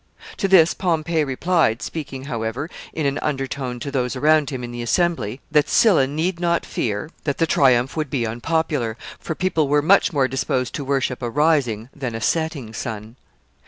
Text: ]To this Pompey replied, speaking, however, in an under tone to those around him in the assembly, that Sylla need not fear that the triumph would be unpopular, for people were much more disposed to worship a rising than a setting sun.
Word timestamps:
]To 0.37 0.47
this 0.47 0.73
Pompey 0.73 1.23
replied, 1.23 1.83
speaking, 1.83 2.23
however, 2.23 2.71
in 2.91 3.05
an 3.05 3.19
under 3.19 3.45
tone 3.45 3.79
to 3.81 3.91
those 3.91 4.15
around 4.15 4.49
him 4.49 4.63
in 4.63 4.71
the 4.71 4.81
assembly, 4.81 5.41
that 5.51 5.69
Sylla 5.69 6.07
need 6.07 6.39
not 6.39 6.65
fear 6.65 7.11
that 7.23 7.37
the 7.37 7.45
triumph 7.45 7.95
would 7.95 8.09
be 8.09 8.25
unpopular, 8.25 8.97
for 9.19 9.35
people 9.35 9.67
were 9.67 9.83
much 9.83 10.11
more 10.11 10.27
disposed 10.27 10.73
to 10.73 10.83
worship 10.83 11.21
a 11.21 11.29
rising 11.29 11.89
than 11.95 12.15
a 12.15 12.19
setting 12.21 12.73
sun. 12.73 13.15